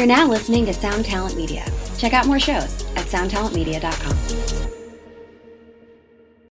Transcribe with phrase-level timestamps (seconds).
[0.00, 1.62] You're now listening to Sound Talent Media.
[1.98, 4.16] Check out more shows at soundtalentmedia.com.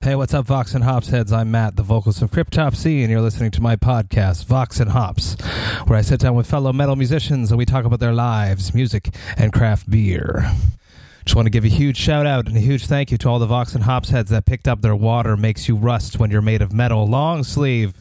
[0.02, 1.32] Hey, what's up, Vox and Hops heads?
[1.32, 5.40] I'm Matt, the vocalist of Cryptopsy, and you're listening to my podcast, Vox and Hops,
[5.86, 9.14] where I sit down with fellow metal musicians and we talk about their lives, music,
[9.38, 10.52] and craft beer.
[11.28, 13.38] Just want to give a huge shout out and a huge thank you to all
[13.38, 16.40] the Vox and Hops heads that picked up their water makes you rust when you're
[16.40, 17.92] made of metal long sleeve.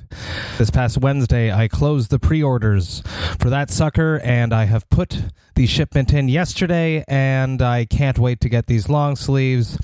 [0.58, 3.04] This past Wednesday, I closed the pre orders
[3.38, 8.40] for that sucker, and I have put the shipment in yesterday, and I can't wait
[8.40, 9.78] to get these long sleeves.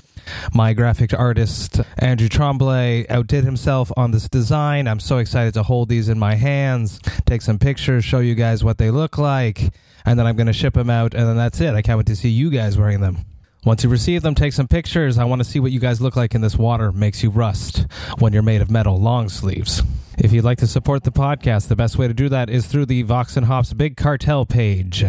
[0.54, 4.88] My graphic artist, Andrew Tremblay, outdid himself on this design.
[4.88, 8.64] I'm so excited to hold these in my hands, take some pictures, show you guys
[8.64, 9.74] what they look like,
[10.06, 11.74] and then I'm going to ship them out, and then that's it.
[11.74, 13.26] I can't wait to see you guys wearing them.
[13.64, 15.16] Once you receive them, take some pictures.
[15.16, 16.92] I want to see what you guys look like in this water.
[16.92, 17.86] Makes you rust
[18.18, 19.82] when you're made of metal long sleeves.
[20.18, 22.86] If you'd like to support the podcast, the best way to do that is through
[22.86, 25.02] the Vox and Hops Big Cartel page.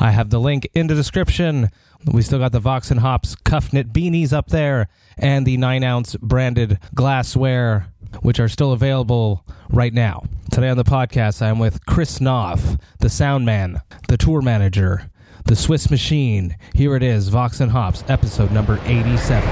[0.00, 1.70] I have the link in the description.
[2.12, 5.84] We still got the Vox and Hops cuff knit beanies up there and the 9
[5.84, 7.86] ounce branded glassware,
[8.20, 10.24] which are still available right now.
[10.50, 15.08] Today on the podcast, I am with Chris Noth, the sound man, the tour manager,
[15.44, 16.56] the Swiss machine.
[16.74, 19.48] Here it is, Vox and Hops, episode number 87.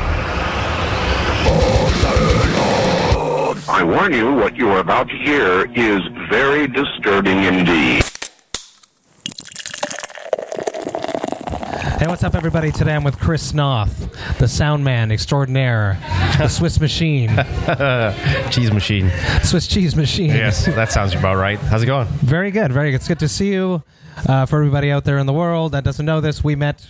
[3.69, 8.10] I warn you, what you are about to hear is very disturbing indeed.
[12.01, 12.73] Hey, what's up, everybody?
[12.73, 15.99] Today I'm with Chris Noth, the sound man extraordinaire,
[16.39, 17.29] the Swiss machine,
[18.51, 19.11] Cheese machine.
[19.43, 20.31] Swiss cheese machine.
[20.31, 21.59] Yes, that sounds about right.
[21.59, 22.07] How's it going?
[22.07, 22.97] Very good, very good.
[22.97, 23.83] It's good to see you.
[24.29, 26.85] Uh, for everybody out there in the world that doesn't know this, we met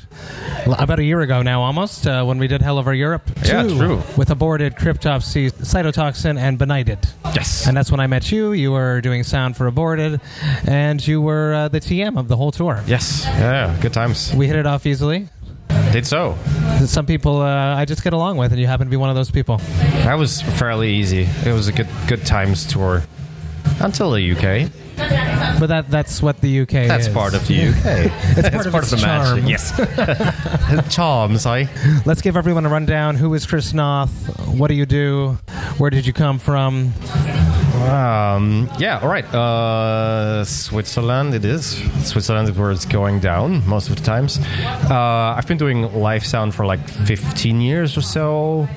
[0.67, 3.23] about a year ago now, almost, uh, when we did Hell Over Europe.
[3.45, 4.03] Yeah, true.
[4.17, 6.99] With Aborted, Cryptopsy, Cytotoxin, and Benighted.
[7.35, 7.69] Yes.
[7.69, 8.53] And that's when I met you.
[8.53, 10.21] You were doing sound for Aborted,
[10.67, 12.83] and you were uh, the TM of the whole tour.
[12.87, 13.25] yes.
[13.27, 14.35] Yeah, good times.
[14.35, 15.29] We hit it off easily.
[15.93, 16.37] Did so.
[16.85, 19.17] Some people uh, I just get along with, and you happen to be one of
[19.17, 19.57] those people.
[20.05, 21.27] That was fairly easy.
[21.47, 23.03] It was a good good times tour.
[23.81, 24.71] Until the UK.
[25.59, 27.15] But that that's what the UK That's is.
[27.15, 28.13] part of the UK.
[28.37, 29.47] It's part of the charm.
[29.47, 29.73] Yes.
[30.95, 31.69] Charms, sorry.
[32.05, 33.17] Let's give everyone a rundown.
[33.17, 34.11] Who is Chris Noth?
[34.49, 35.39] What do you do?
[35.79, 36.93] Where did you come from?
[37.81, 39.25] Um, yeah, all right.
[39.35, 41.77] Uh, Switzerland, it is.
[42.07, 44.39] Switzerland is where it's going down most of the times.
[44.91, 48.69] Uh, I've been doing live sound for like 15 years or so.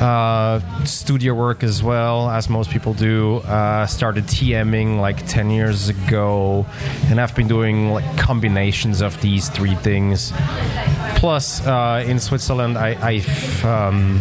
[0.00, 3.36] Uh, studio work as well, as most people do.
[3.38, 6.66] Uh, started TMing like 10 years ago,
[7.10, 10.32] and I've been doing like combinations of these three things.
[11.16, 14.20] Plus, uh, in Switzerland, I, I've um,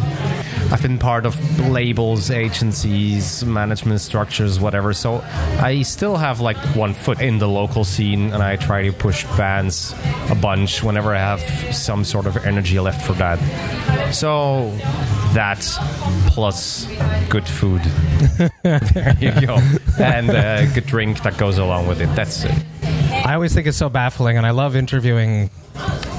[0.70, 4.94] I've been part of labels, agencies, management structures, whatever.
[4.94, 5.22] So
[5.62, 9.24] I still have like one foot in the local scene, and I try to push
[9.38, 9.94] bands
[10.30, 11.42] a bunch whenever I have
[11.76, 13.40] some sort of energy left for that.
[14.14, 14.72] So
[15.34, 15.60] that
[16.28, 16.86] plus
[17.30, 17.82] good food.
[18.64, 19.60] there you go,
[20.00, 22.14] and a good drink that goes along with it.
[22.16, 22.66] That's it.
[23.12, 25.50] I always think it's so baffling, and I love interviewing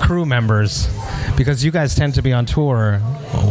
[0.09, 0.89] crew members
[1.37, 2.99] because you guys tend to be on tour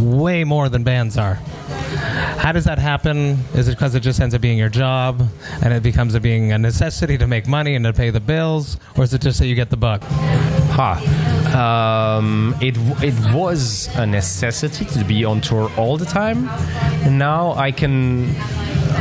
[0.01, 1.35] way more than bands are.
[1.35, 3.38] How does that happen?
[3.53, 5.22] Is it because it just ends up being your job
[5.62, 8.79] and it becomes a being a necessity to make money and to pay the bills,
[8.95, 10.01] or is it just that you get the buck?
[10.01, 12.18] Ha.
[12.18, 16.50] Um, it it was a necessity to be on tour all the time.
[17.06, 18.34] And now I can.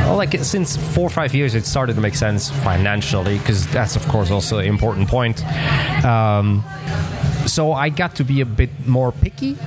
[0.07, 4.07] Like since four or five years, it started to make sense financially because that's of
[4.07, 5.43] course also an important point.
[6.05, 6.63] Um,
[7.47, 9.57] so I got to be a bit more picky,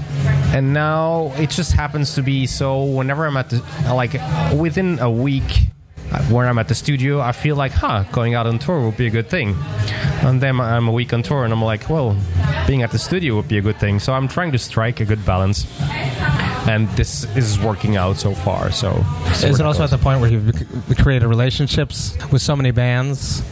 [0.54, 2.84] and now it just happens to be so.
[2.84, 4.14] Whenever I'm at the like
[4.54, 5.68] within a week,
[6.12, 8.96] uh, when I'm at the studio, I feel like, huh, going out on tour would
[8.96, 9.56] be a good thing.
[10.22, 12.16] And then I'm a week on tour, and I'm like, well,
[12.66, 13.98] being at the studio would be a good thing.
[13.98, 15.66] So I'm trying to strike a good balance,
[16.68, 18.70] and this is working out so far.
[18.70, 20.54] So Is it also at the point where you've
[20.98, 23.42] created relationships with so many bands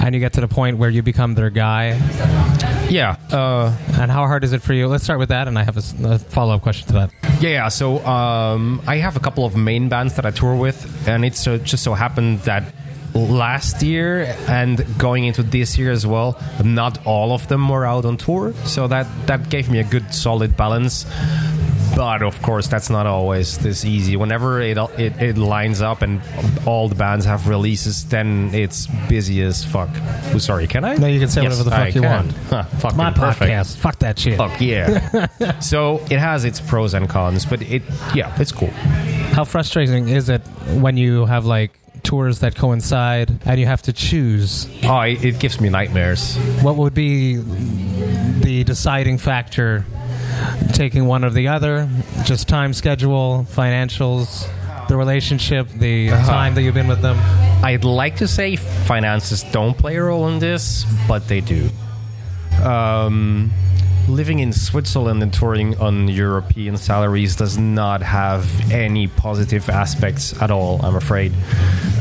[0.00, 1.92] and you get to the point where you become their guy?
[2.88, 4.88] Yeah, uh, And how hard is it for you?
[4.88, 7.10] Let's start with that, and I have a follow up question to that.
[7.40, 7.68] Yeah, yeah.
[7.68, 11.46] So um, I have a couple of main bands that I tour with, and it's
[11.46, 12.72] uh, just so happened that
[13.14, 18.04] last year and going into this year as well, not all of them were out
[18.04, 18.52] on tour.
[18.64, 21.04] So that that gave me a good solid balance.
[21.98, 24.14] But of course, that's not always this easy.
[24.14, 26.22] Whenever it, it it lines up and
[26.64, 29.88] all the bands have releases, then it's busy as fuck.
[30.32, 30.94] Oh, sorry, can I?
[30.94, 32.26] No, you can say Yes, whatever the fuck I you can.
[32.26, 32.32] want.
[32.50, 33.50] Huh, fucking My perfect.
[33.50, 33.76] podcast.
[33.78, 34.36] Fuck that shit.
[34.38, 35.26] Fuck yeah.
[35.60, 37.82] so it has its pros and cons, but it
[38.14, 38.70] yeah, it's cool.
[39.34, 40.42] How frustrating is it
[40.78, 41.72] when you have like
[42.04, 44.68] tours that coincide, and you have to choose.
[44.84, 46.36] Oh, it gives me nightmares.
[46.62, 47.38] What would be
[48.40, 49.84] the deciding factor?
[50.72, 51.88] Taking one or the other,
[52.24, 54.46] just time schedule, financials,
[54.88, 56.26] the relationship, the Uh-huh.
[56.30, 57.18] time that you've been with them.
[57.64, 61.68] I'd like to say finances don't play a role in this, but they do.
[62.64, 63.50] Um,
[64.08, 70.50] living in Switzerland and touring on European salaries does not have any positive aspects at
[70.50, 71.32] all, I'm afraid.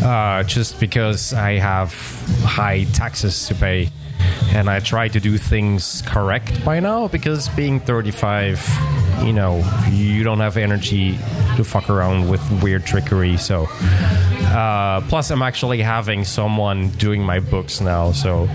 [0.04, 1.94] Uh, just because I have
[2.44, 3.89] high taxes to pay.
[4.54, 8.66] And I try to do things correct by now because being 35,
[9.24, 11.18] you know, you don't have energy
[11.58, 13.38] to fuck around with weird trickery.
[13.38, 13.68] So,
[14.50, 18.48] uh, plus, I'm actually having someone doing my books now, so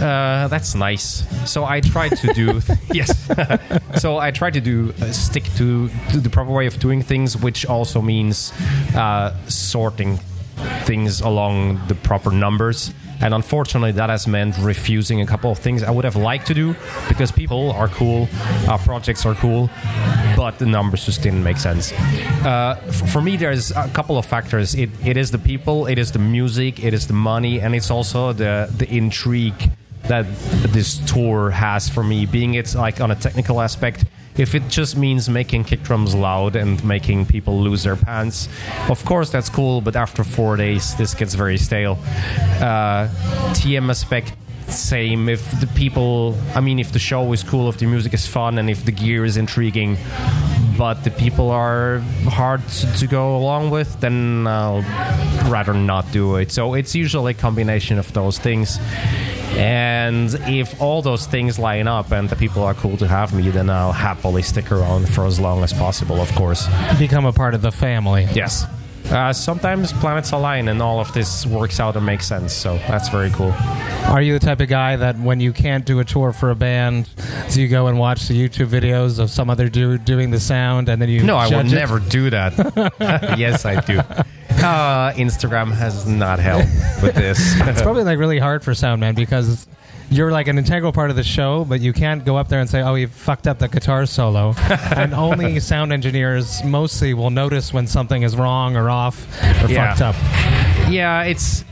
[0.00, 1.24] uh, that's nice.
[1.50, 2.60] So I try to do
[2.92, 3.14] yes.
[4.00, 7.36] so I try to do uh, stick to, to the proper way of doing things,
[7.36, 8.52] which also means
[8.94, 10.18] uh, sorting
[10.84, 12.92] things along the proper numbers.
[13.20, 16.54] And unfortunately, that has meant refusing a couple of things I would have liked to
[16.54, 16.74] do
[17.08, 18.28] because people are cool,
[18.68, 19.70] our projects are cool,
[20.36, 21.92] but the numbers just didn't make sense.
[21.92, 22.76] Uh,
[23.12, 24.74] for me, there's a couple of factors.
[24.74, 27.90] It, it is the people, it is the music, it is the money, and it's
[27.90, 29.70] also the the intrigue
[30.04, 30.26] that
[30.72, 32.26] this tour has for me.
[32.26, 34.04] Being it's like on a technical aspect.
[34.36, 38.48] If it just means making kick drums loud and making people lose their pants,
[38.88, 39.80] of course that's cool.
[39.80, 41.98] But after four days, this gets very stale.
[42.60, 43.08] Uh,
[43.54, 44.32] TM aspect,
[44.68, 45.28] same.
[45.28, 48.58] If the people, I mean, if the show is cool, if the music is fun,
[48.58, 49.96] and if the gear is intriguing,
[50.78, 54.82] but the people are hard to, to go along with, then I'll
[55.50, 56.50] rather not do it.
[56.52, 58.78] So it's usually a combination of those things.
[59.56, 63.50] And if all those things line up and the people are cool to have me,
[63.50, 66.66] then I'll happily stick around for as long as possible, of course.
[66.98, 68.26] Become a part of the family.
[68.32, 68.64] Yes.
[69.10, 73.08] Uh, sometimes planets align and all of this works out and makes sense, so that's
[73.08, 73.52] very cool.
[74.04, 76.54] Are you the type of guy that when you can't do a tour for a
[76.54, 77.08] band,
[77.50, 80.88] do you go and watch the YouTube videos of some other dude doing the sound
[80.88, 81.74] and then you No, I would judge it?
[81.74, 82.54] never do that.
[83.36, 84.00] yes, I do.
[84.62, 86.68] Uh, Instagram has not helped
[87.02, 87.54] with this.
[87.68, 89.66] It's probably like really hard for Soundman because
[90.10, 92.68] you're like an integral part of the show, but you can't go up there and
[92.68, 94.54] say, "Oh, you fucked up the guitar solo."
[94.96, 99.24] and only sound engineers mostly will notice when something is wrong or off
[99.62, 99.94] or Yeah.
[99.94, 100.90] fucked up.
[100.90, 101.64] Yeah, it's.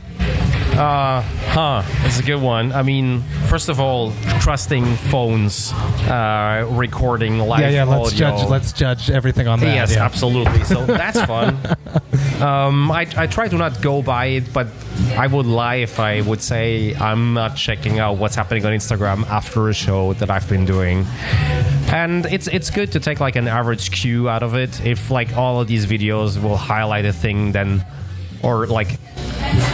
[0.79, 1.83] Uh, huh.
[2.05, 2.71] It's a good one.
[2.71, 5.73] I mean, first of all, trusting phones,
[6.07, 7.83] uh, recording live yeah, yeah.
[7.83, 8.17] Let's audio.
[8.17, 8.49] judge.
[8.49, 9.75] Let's judge everything on that.
[9.75, 10.05] Yes, yeah.
[10.05, 10.63] absolutely.
[10.63, 11.57] So that's fun.
[12.41, 14.67] um, I, I try to not go by it, but
[15.17, 19.27] I would lie if I would say I'm not checking out what's happening on Instagram
[19.27, 21.05] after a show that I've been doing.
[21.91, 24.79] And it's it's good to take like an average cue out of it.
[24.85, 27.85] If like all of these videos will highlight a thing, then
[28.43, 28.97] or like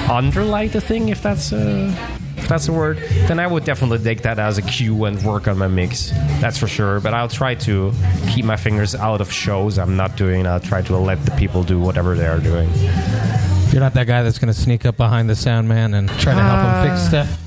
[0.05, 1.93] underlight the thing, if that's uh,
[2.37, 2.97] if that's a word,
[3.27, 6.11] then I would definitely take that as a cue and work on my mix.
[6.41, 6.99] That's for sure.
[6.99, 7.91] But I'll try to
[8.29, 10.45] keep my fingers out of shows I'm not doing.
[10.45, 12.69] I'll try to let the people do whatever they are doing.
[13.71, 16.33] You're not that guy that's going to sneak up behind the sound man and try
[16.35, 17.41] to help him fix Uh, stuff.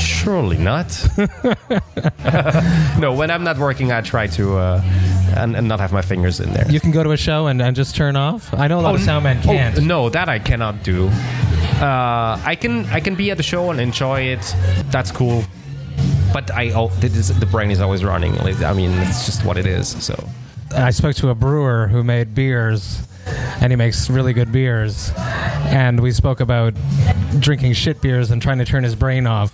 [0.00, 0.88] Surely not.
[2.98, 4.80] no, when I'm not working, I try to uh,
[5.36, 6.68] and, and not have my fingers in there.
[6.70, 8.52] You can go to a show and, and just turn off.
[8.54, 9.78] I know a lot of sound men can't.
[9.78, 11.10] Oh, no, that I cannot do.
[11.80, 14.54] Uh, I can I can be at the show and enjoy it.
[14.90, 15.44] That's cool.
[16.32, 18.38] But I oh, is- the brain is always running.
[18.40, 19.88] I mean, it's just what it is.
[20.04, 20.28] So
[20.74, 23.06] I spoke to a brewer who made beers,
[23.60, 25.12] and he makes really good beers.
[25.16, 26.74] And we spoke about
[27.38, 29.52] drinking shit beers and trying to turn his brain off,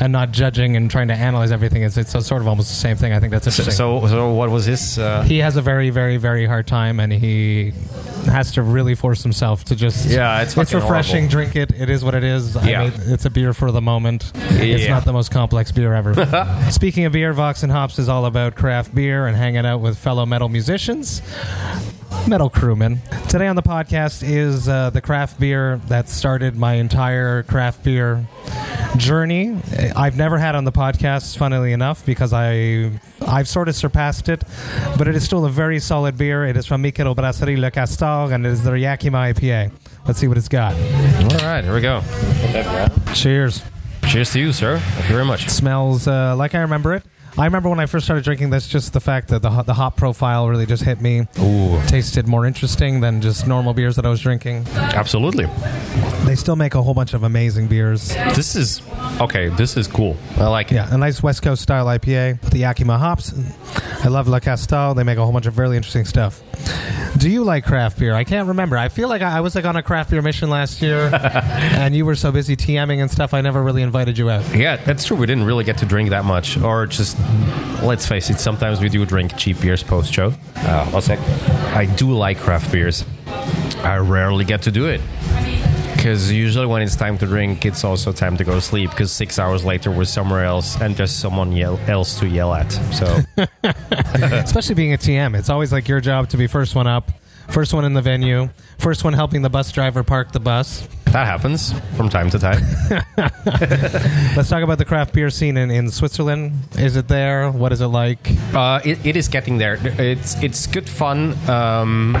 [0.00, 1.82] and not judging and trying to analyze everything.
[1.82, 3.12] It's, it's sort of almost the same thing.
[3.12, 3.74] I think that's interesting.
[3.74, 4.98] so, so what was his?
[4.98, 7.72] Uh, he has a very, very, very hard time, and he
[8.26, 10.06] has to really force himself to just.
[10.06, 11.28] Yeah, it's it's refreshing.
[11.28, 11.50] horrible.
[11.50, 11.72] Drink it.
[11.80, 12.56] It is what it is.
[12.56, 12.82] I Yeah.
[12.84, 14.32] mean, it's a beer for the moment.
[14.34, 16.14] It's not the most complex beer ever.
[16.70, 19.98] Speaking of beer, Vox and Hops is all about craft beer and hanging out with
[19.98, 21.22] fellow metal musicians.
[22.26, 23.00] Metal crewman.
[23.28, 28.26] Today on the podcast is uh, the craft beer that started my entire craft beer
[28.96, 29.56] journey.
[29.96, 32.90] I've never had on the podcast, funnily enough, because I
[33.26, 34.42] I've sort of surpassed it,
[34.96, 36.44] but it is still a very solid beer.
[36.46, 39.72] It is from Microbrasserie Le Castor, and it is their Yakima IPA.
[40.06, 40.74] Let's see what it's got.
[40.74, 42.02] all right, here we go.
[43.14, 43.62] Cheers.
[44.06, 44.78] Cheers to you, sir.
[44.78, 45.48] Thank you very much.
[45.48, 47.04] smells uh, like I remember it.
[47.38, 49.96] I remember when I first started drinking this, just the fact that the, the hop
[49.96, 51.20] profile really just hit me.
[51.38, 54.66] Ooh, Tasted more interesting than just normal beers that I was drinking.
[54.74, 55.46] absolutely.
[56.24, 58.08] They still make a whole bunch of amazing beers.
[58.34, 58.82] This is
[59.20, 59.50] okay.
[59.50, 60.16] This is cool.
[60.36, 60.76] I like it.
[60.76, 63.32] Yeah, a nice West Coast style IPA with the Yakima hops.
[64.00, 64.94] I love Le Castor.
[64.94, 66.40] They make a whole bunch of really interesting stuff.
[67.18, 68.14] Do you like craft beer?
[68.14, 68.76] I can't remember.
[68.76, 71.94] I feel like I I was like on a craft beer mission last year, and
[71.96, 73.34] you were so busy TMing and stuff.
[73.34, 74.44] I never really invited you out.
[74.54, 75.16] Yeah, that's true.
[75.16, 77.18] We didn't really get to drink that much, or just
[77.82, 78.38] let's face it.
[78.38, 80.32] Sometimes we do drink cheap beers post show.
[80.56, 81.18] Uh, one sec.
[81.74, 83.04] I do like craft beers.
[83.78, 85.00] I rarely get to do it
[85.98, 88.90] because usually when it's time to drink, it's also time to go to sleep.
[88.90, 92.70] Because six hours later, we're somewhere else, and there's someone yell- else to yell at.
[92.94, 93.18] So
[93.64, 97.10] Especially being a TM, it's always like your job to be first one up,
[97.48, 100.86] first one in the venue, first one helping the bus driver park the bus.
[101.12, 102.62] That happens from time to time.
[104.36, 106.52] Let's talk about the craft beer scene in, in Switzerland.
[106.78, 107.50] Is it there?
[107.50, 108.30] What is it like?
[108.54, 109.78] Uh, it, it is getting there.
[109.82, 111.32] It's it's good fun.
[111.48, 112.16] Um,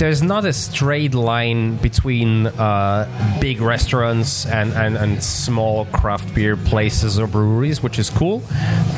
[0.00, 6.56] there's not a straight line between uh, big restaurants and, and, and small craft beer
[6.56, 8.42] places or breweries, which is cool.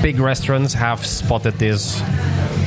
[0.00, 2.00] Big restaurants have spotted this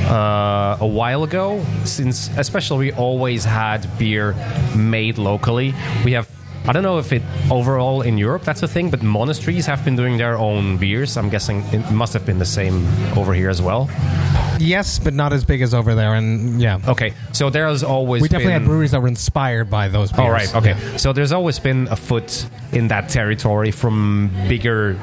[0.05, 4.35] uh, a while ago, since especially we always had beer
[4.75, 5.73] made locally.
[6.03, 6.34] We have.
[6.67, 9.95] I don't know if it overall in Europe that's a thing, but monasteries have been
[9.95, 11.15] doing their own beers.
[11.17, 13.89] I'm guessing it must have been the same over here as well.
[14.59, 16.15] Yes, but not as big as over there.
[16.15, 19.69] And yeah, Okay, so there has always we definitely been, had breweries that were inspired
[19.69, 20.19] by those beers.
[20.21, 20.75] All right, okay.
[20.79, 20.97] Yeah.
[20.97, 24.97] So there's always been a foot in that territory from bigger,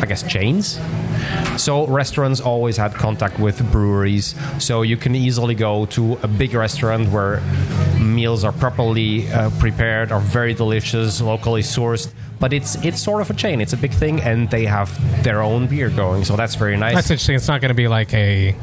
[0.00, 0.78] I guess, chains.
[1.56, 6.54] So restaurants always had contact with breweries, so you can easily go to a big
[6.54, 7.40] restaurant where
[7.98, 12.12] meals are properly uh, prepared, are very delicious, locally sourced.
[12.38, 13.60] But it's it's sort of a chain.
[13.62, 14.90] It's a big thing, and they have
[15.24, 16.24] their own beer going.
[16.24, 16.94] So that's very nice.
[16.94, 17.36] That's interesting.
[17.36, 18.54] It's not going to be like a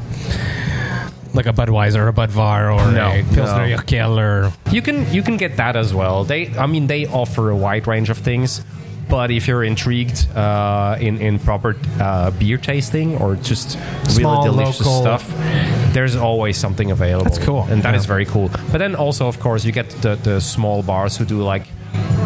[1.34, 3.76] like a Budweiser or a Budvar or No, a Pilsner no.
[3.76, 6.24] Urquell or You can you can get that as well.
[6.24, 8.64] They, I mean, they offer a wide range of things.
[9.08, 14.50] But if you're intrigued uh, in in proper uh, beer tasting or just Small, really
[14.50, 17.24] delicious local- stuff, there's always something available.
[17.30, 17.62] That's cool.
[17.70, 18.08] and that is Yeah.
[18.14, 18.48] very cool.
[18.72, 21.66] But then also, of course, you get the the small bars who do like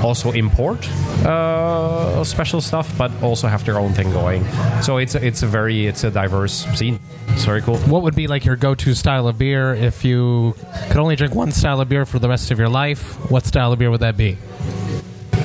[0.02, 0.88] also import
[1.26, 4.44] uh, special stuff, but also have their own thing going.
[4.82, 6.98] So it's a, it's a very it's a diverse scene.
[7.28, 7.76] It's very cool.
[7.90, 10.54] what would be like your go-to style of beer if you
[10.88, 13.16] could only drink one style of beer for the rest of your life?
[13.30, 14.36] What style of beer would that be?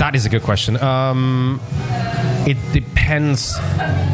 [0.03, 0.75] That is a good question.
[0.83, 1.61] Um,
[2.45, 3.57] it depends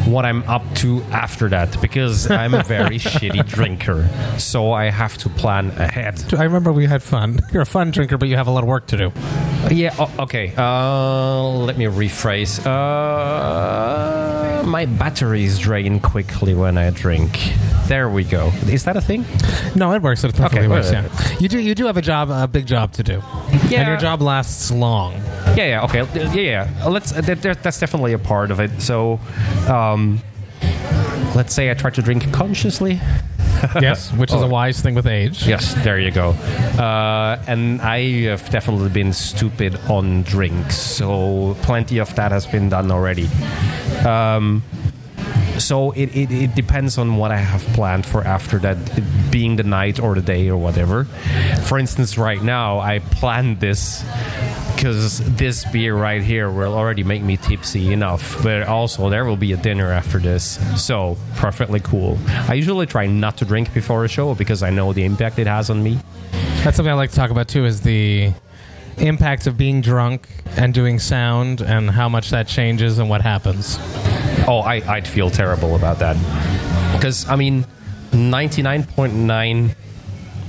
[0.06, 4.08] what I'm up to after that because I'm a very shitty drinker.
[4.38, 6.32] So I have to plan ahead.
[6.34, 7.40] I remember we had fun.
[7.52, 9.12] You're a fun drinker, but you have a lot of work to do.
[9.68, 10.54] Yeah, okay.
[10.56, 12.64] Uh, let me rephrase.
[12.64, 17.36] Uh, my batteries drain quickly when I drink.
[17.90, 18.52] There we go.
[18.68, 19.24] Is that a thing?
[19.74, 20.22] No, it works.
[20.22, 20.92] It perfectly Okay, works.
[20.92, 21.08] Yeah,
[21.40, 21.58] you do.
[21.58, 23.20] You do have a job, a big job to do,
[23.50, 25.14] and your job lasts long.
[25.56, 26.88] Yeah, yeah, okay, yeah, yeah.
[26.88, 27.10] Let's.
[27.10, 28.80] That, that- that's definitely a part of it.
[28.80, 29.18] So,
[29.66, 30.20] um,
[31.34, 33.00] let's say I try to drink consciously.
[33.80, 34.48] yes, which is a Oh.
[34.48, 35.44] wise thing with age.
[35.46, 36.30] Yes, there you go.
[36.78, 42.68] Uh, and I have definitely been stupid on drinks, so plenty of that has been
[42.68, 43.28] done already.
[44.06, 44.62] Um,
[45.60, 48.76] so it, it, it depends on what I have planned for after that,
[49.30, 51.04] being the night or the day or whatever.
[51.66, 54.04] For instance, right now I planned this
[54.74, 59.36] because this beer right here will already make me tipsy enough, but also there will
[59.36, 62.18] be a dinner after this, so perfectly cool.
[62.26, 65.46] I usually try not to drink before a show because I know the impact it
[65.46, 65.98] has on me.
[66.64, 67.66] That's something I like to talk about too.
[67.66, 68.32] Is the
[68.96, 73.78] impact of being drunk and doing sound, and how much that changes and what happens.
[74.50, 76.16] Oh, I, I'd feel terrible about that.
[76.92, 77.64] Because, I mean,
[78.10, 79.76] 99.9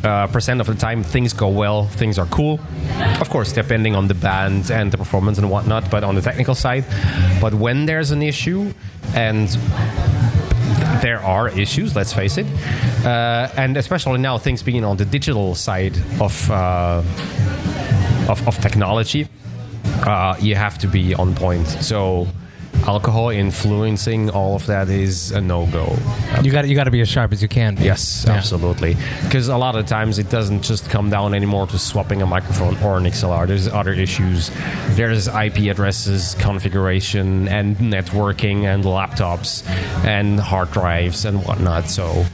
[0.03, 2.59] uh, percent of the time things go well, things are cool.
[3.19, 6.55] Of course, depending on the band and the performance and whatnot, but on the technical
[6.55, 6.83] side.
[7.39, 8.73] But when there's an issue,
[9.13, 9.49] and
[11.03, 12.47] there are issues, let's face it,
[13.05, 17.03] uh, and especially now things being on the digital side of, uh,
[18.27, 19.27] of, of technology,
[20.07, 21.67] uh, you have to be on point.
[21.67, 22.25] So,
[22.87, 25.95] alcohol influencing all of that is a no go.
[26.43, 27.75] You got you got to be as sharp as you can.
[27.75, 27.83] Be.
[27.83, 28.33] Yes, Yeah.
[28.35, 28.95] absolutely.
[29.23, 32.77] Because a lot of times it doesn't just come down anymore to swapping a microphone
[32.83, 33.47] or an XLR.
[33.47, 34.51] There's other issues.
[34.91, 39.67] There's IP addresses, configuration, and networking, and laptops,
[40.05, 41.89] and hard drives, and whatnot.
[41.89, 42.25] So.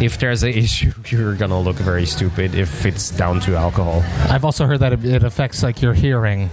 [0.00, 4.04] If there's an issue, you're gonna look very stupid if it's down to alcohol.
[4.30, 6.50] I've also heard that it, it affects like your hearing.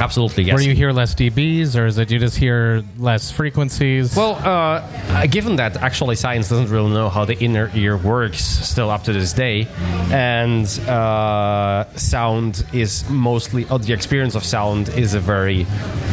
[0.00, 0.54] Absolutely, yes.
[0.54, 4.16] Where you hear less dBs, or is it you just hear less frequencies?
[4.16, 8.88] Well, uh, given that actually science doesn't really know how the inner ear works still
[8.90, 9.68] up to this day,
[10.10, 15.66] and uh, sound is mostly, oh, the experience of sound is a very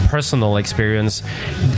[0.10, 1.24] personal experience.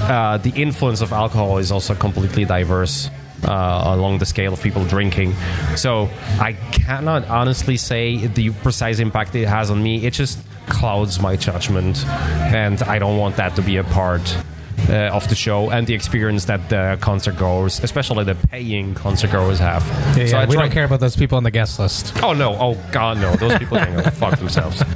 [0.01, 3.09] Uh, the influence of alcohol is also completely diverse.
[3.47, 5.33] uh, along the scale of people drinking.
[5.77, 6.09] So
[6.41, 10.05] I cannot honestly say the precise impact it has on me.
[10.05, 10.39] It just
[10.69, 14.37] clouds my judgment, and I don't want that to be a part
[14.87, 19.31] uh, of the show and the experience that the concert goers, especially the paying concert
[19.31, 19.85] goers, have.
[19.85, 22.13] Yeah, so yeah, I we don't care about those people on the guest list.
[22.23, 22.55] Oh no!
[22.55, 23.35] Oh god, no!
[23.35, 24.83] Those people can go fuck themselves.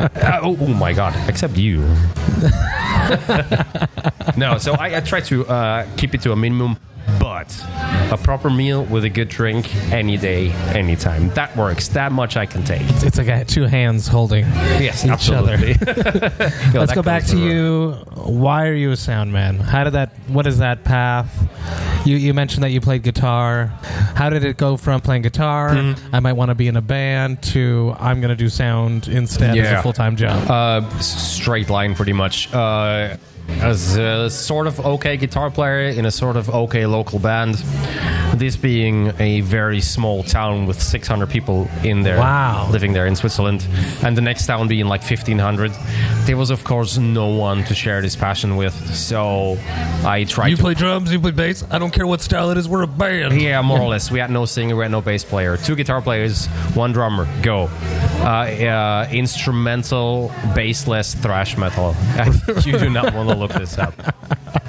[0.00, 1.14] Uh, oh, oh my god!
[1.28, 1.80] Except you.
[4.38, 6.78] no, so I, I try to uh, keep it to a minimum,
[7.18, 7.48] but
[8.12, 11.30] a proper meal with a good drink any day, anytime.
[11.30, 11.88] That works.
[11.88, 12.82] That much I can take.
[13.02, 14.44] It's like I had two hands holding
[14.80, 15.74] Yes, each absolutely.
[15.80, 16.32] other.
[16.72, 17.92] Yo, Let's go back to you.
[18.14, 19.58] Why are you a sound man?
[19.58, 20.12] How did that?
[20.28, 21.28] What is that path?
[22.06, 23.66] You you mentioned that you played guitar.
[24.14, 25.70] How did it go from playing guitar?
[25.70, 26.14] Mm-hmm.
[26.14, 29.50] I might want to be in a band to I'm going to do sound instead
[29.50, 29.80] as Yeah.
[29.80, 30.50] a full time job.
[30.50, 32.52] Uh, s- straight line, pretty much.
[32.54, 33.16] Uh,
[33.60, 37.56] as a sort of okay guitar player in a sort of okay local band.
[38.36, 42.68] This being a very small town with 600 people in there, Wow.
[42.70, 43.66] living there in Switzerland,
[44.02, 45.72] and the next town being like 1500.
[46.26, 48.72] There was, of course, no one to share this passion with.
[48.94, 49.58] So
[50.04, 50.44] I tried.
[50.46, 51.12] to you play drums.
[51.12, 51.64] You play bass.
[51.70, 52.68] I don't care what style it is.
[52.68, 53.40] We're a band.
[53.42, 54.10] yeah, more or less.
[54.10, 55.56] We had no singer, we had no bass player.
[55.56, 57.28] Two guitar players, one drummer.
[57.42, 57.68] Go.
[58.20, 61.96] Uh, uh, instrumental, bassless thrash metal.
[62.64, 63.94] you do not want to look this up.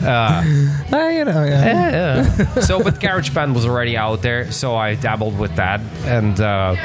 [0.04, 0.44] Ah,
[1.10, 2.24] you know, yeah.
[2.62, 6.76] so, but GarageBand was already out there, so I dabbled with that and uh,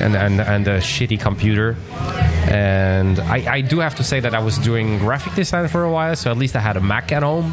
[0.00, 1.76] and and and a shitty computer.
[2.50, 5.90] And I, I do have to say that I was doing graphic design for a
[5.90, 7.52] while, so at least I had a Mac at home,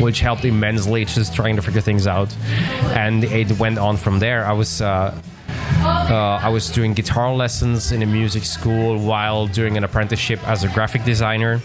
[0.00, 2.32] which helped immensely just trying to figure things out.
[2.94, 4.46] And it went on from there.
[4.46, 4.80] I was.
[4.80, 5.18] Uh,
[5.78, 10.64] uh, I was doing guitar lessons in a music school while doing an apprenticeship as
[10.64, 11.60] a graphic designer.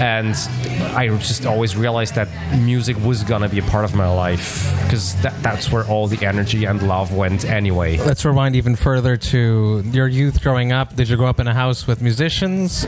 [0.00, 0.34] And
[0.94, 2.28] I just always realized that
[2.58, 6.24] music was gonna be a part of my life because that, that's where all the
[6.24, 7.96] energy and love went anyway.
[7.98, 10.94] Let's rewind even further to your youth growing up.
[10.94, 12.86] Did you grow up in a house with musicians?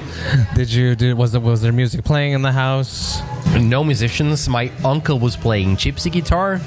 [0.54, 3.20] Did you did was there, was there music playing in the house?
[3.58, 4.48] No musicians.
[4.48, 6.60] My uncle was playing gypsy guitar,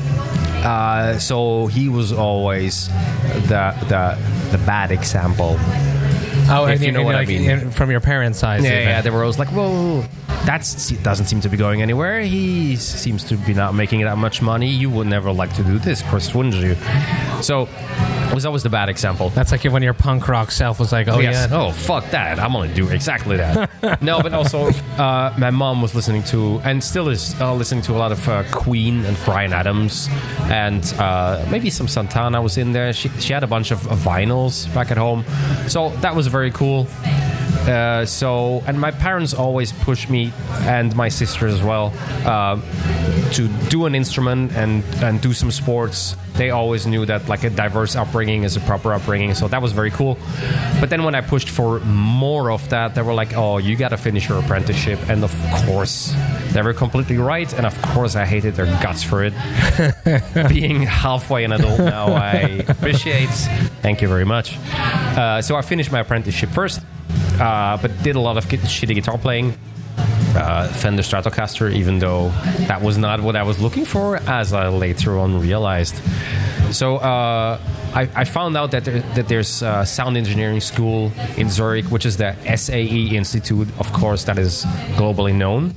[0.65, 2.89] uh, so he was always
[3.47, 4.17] the the
[4.51, 5.55] the bad example.
[6.49, 7.71] Oh, If you know what I mean.
[7.71, 8.63] from your parents' side.
[8.63, 8.83] Yeah, even.
[8.83, 10.05] yeah, they were always like, well,
[10.45, 10.61] that
[11.03, 12.21] doesn't seem to be going anywhere.
[12.21, 14.69] He seems to be not making that much money.
[14.69, 16.75] You would never like to do this, Chris, wouldn't you?
[17.41, 17.67] So
[18.33, 19.29] it was always the bad example.
[19.29, 21.49] That's like when your punk rock self was like, "Oh yes.
[21.49, 22.39] yeah, Oh, fuck that.
[22.39, 24.01] I'm going to do exactly that.
[24.01, 27.93] no, but also, uh, my mom was listening to, and still is uh, listening to
[27.93, 30.09] a lot of uh, Queen and Bryan Adams,
[30.43, 32.91] and uh, maybe some Santana was in there.
[32.91, 35.23] She, she had a bunch of uh, vinyls back at home.
[35.67, 36.87] So that was very cool.
[37.67, 41.93] Uh, so, and my parents always pushed me and my sister as well
[42.25, 42.59] uh,
[43.31, 46.15] to do an instrument and, and do some sports.
[46.33, 49.71] They always knew that like a diverse upbringing is a proper upbringing, so that was
[49.71, 50.17] very cool.
[50.79, 53.89] But then when I pushed for more of that, they were like, "Oh, you got
[53.89, 55.31] to finish your apprenticeship," and of
[55.65, 56.11] course,
[56.51, 57.53] they were completely right.
[57.53, 59.33] And of course, I hated their guts for it.
[60.49, 63.29] Being halfway an adult now, I appreciate.
[63.83, 64.57] Thank you very much.
[65.15, 66.81] Uh, so I finished my apprenticeship first,
[67.39, 69.53] uh, but did a lot of shitty guitar playing
[70.35, 72.29] uh, Fender Stratocaster, even though
[72.67, 75.95] that was not what I was looking for, as I later on realized.
[76.71, 77.59] So uh,
[77.93, 82.05] I, I found out that, there, that there's a sound engineering school in Zurich, which
[82.05, 84.65] is the SAE Institute, of course, that is
[84.95, 85.73] globally known.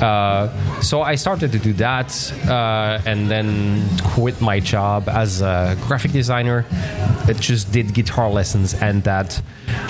[0.00, 0.48] Uh,
[0.80, 6.12] so I started to do that uh, and then quit my job as a graphic
[6.12, 6.64] designer.
[7.28, 9.40] It just did guitar lessons and that.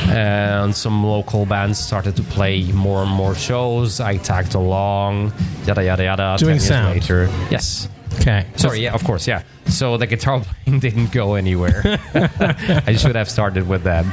[0.09, 4.01] And some local bands started to play more and more shows.
[4.01, 5.33] I tagged along,
[5.67, 6.37] yada yada yada.
[6.39, 6.95] Doing 10 years sound.
[6.95, 7.29] later.
[7.51, 7.89] Yes.
[8.21, 9.43] Okay." Sorry, yeah, of course, yeah.
[9.67, 11.99] So the guitar playing didn't go anywhere.
[12.87, 14.05] I should have started with that.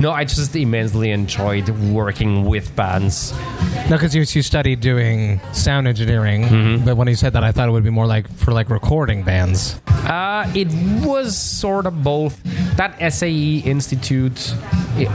[0.00, 3.32] No, I just immensely enjoyed working with bands.
[3.88, 6.84] No, because you, you studied doing sound engineering, Mm-hmm.
[6.84, 9.22] but when you said that, I thought it would be more like for like recording
[9.22, 9.80] bands.
[9.88, 10.68] Uh, it
[11.06, 12.40] was sort of both.
[12.76, 14.54] That SAE Institute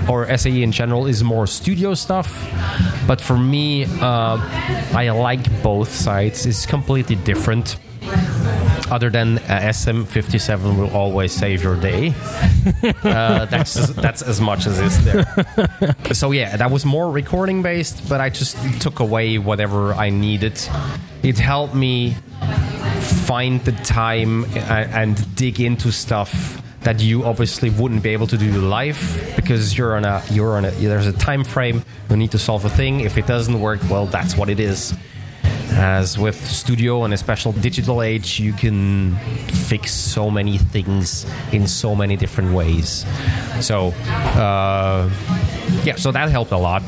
[0.08, 2.30] or SAE in general is more studio stuff,
[3.08, 4.38] but for me, uh,
[4.94, 6.46] I like both sides.
[6.46, 7.78] It's completely different.
[8.90, 12.10] Other than uh, SM57 will always save your day.
[13.04, 15.26] uh, that's that's as much as is there.
[16.14, 20.60] so yeah, that was more recording based, but I just took away whatever I needed.
[21.24, 22.16] It helped me
[23.26, 28.38] find the time a- and dig into stuff that you obviously wouldn't be able to
[28.38, 32.30] do live because you're on a you're on a there's a time frame you need
[32.30, 34.94] to solve a thing if it doesn't work well that's what it is
[35.74, 39.16] As with studio and a special digital age, you can
[39.70, 43.06] fix so many things in so many different ways.
[43.60, 43.90] So,
[44.38, 45.10] uh,
[45.84, 46.82] yeah, so that helped a lot.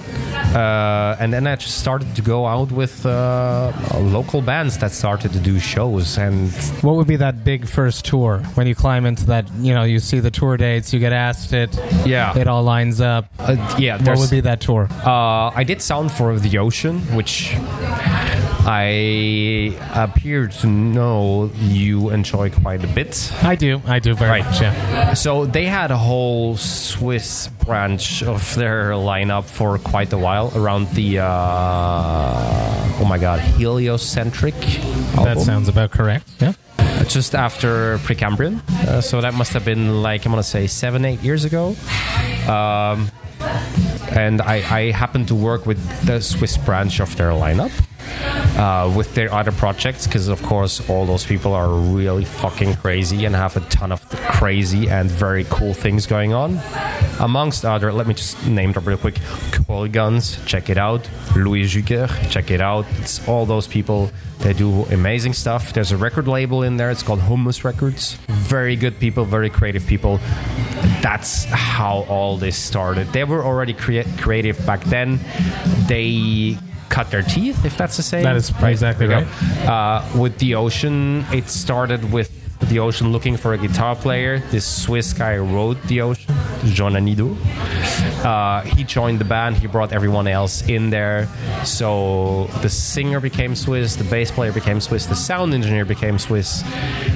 [0.56, 5.34] Uh, and then I just started to go out with uh, local bands that started
[5.34, 6.18] to do shows.
[6.18, 9.46] And What would be that big first tour when you climb into that?
[9.60, 13.02] You know, you see the tour dates, you get asked it, yeah, it all lines
[13.02, 13.26] up.
[13.40, 14.88] uh, yeah, What would be that tour?
[15.06, 17.54] Uh, I did sound for the ocean, which
[18.70, 23.32] I appear to know you enjoy quite a bit.
[23.42, 24.46] I do, I do very Right.
[24.46, 24.60] much.
[24.62, 25.14] Yeah.
[25.14, 30.90] So they had a whole Swiss branch of their lineup for quite a while around
[30.96, 34.56] the uh, oh my god heliocentric.
[35.16, 36.28] That sounds about correct.
[36.40, 36.54] Yeah.
[37.08, 38.60] just after Precambrian.
[38.86, 41.76] Uh, so that must have been like I'm gonna say seven, eight years ago.
[42.50, 43.10] Um,
[44.18, 47.72] and I, I happened to work with the Swiss branch of their lineup.
[48.58, 53.26] Uh, with their other projects, because of course all those people are really fucking crazy
[53.26, 56.60] and have a ton of crazy and very cool things going on.
[57.20, 59.16] Amongst other, let me just name them real quick:
[59.52, 61.10] Coilguns, check it out.
[61.36, 62.86] Louis Jucker, check it out.
[63.00, 64.12] It's all those people.
[64.40, 65.74] They do amazing stuff.
[65.74, 66.92] There's a record label in there.
[66.92, 68.14] It's called Hummus Records.
[68.28, 70.20] Very good people, very creative people.
[71.02, 73.08] That's how all this started.
[73.14, 75.20] They were already crea- creative back then.
[75.88, 76.58] They
[76.90, 78.24] cut their teeth, if that's the same.
[78.24, 79.28] That is exactly right.
[79.68, 84.40] Uh, with the ocean, it started with the ocean looking for a guitar player.
[84.52, 86.34] This Swiss guy wrote the ocean,
[86.66, 87.36] Jona Nido.
[88.24, 89.58] Uh, he joined the band.
[89.58, 91.28] He brought everyone else in there.
[91.64, 96.64] So the singer became Swiss, the bass player became Swiss, the sound engineer became Swiss,